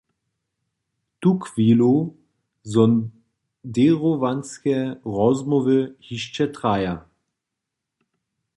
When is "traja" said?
6.55-6.95